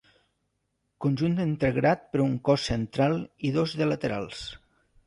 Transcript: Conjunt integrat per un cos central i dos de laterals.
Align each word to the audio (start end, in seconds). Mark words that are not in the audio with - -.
Conjunt 1.05 1.35
integrat 1.45 2.09
per 2.15 2.25
un 2.27 2.35
cos 2.51 2.67
central 2.73 3.17
i 3.51 3.57
dos 3.61 3.79
de 3.83 3.91
laterals. 3.93 4.45